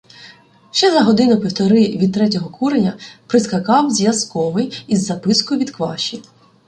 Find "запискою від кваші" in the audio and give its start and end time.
5.05-6.21